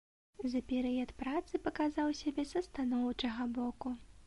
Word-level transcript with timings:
За 0.53 0.61
перыяд 0.71 1.11
працы 1.19 1.61
паказаў 1.67 2.09
сябе 2.23 2.47
са 2.55 2.65
станоўчага 2.71 3.49
боку. 3.61 3.97